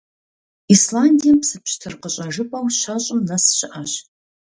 Исландием 0.73 1.37
псы 1.41 1.57
пщтыр 1.63 1.93
къыщӀэжыпӀэу 2.01 2.67
щэщӏым 2.79 3.19
нэс 3.27 3.45
щыӀэщ. 3.57 3.93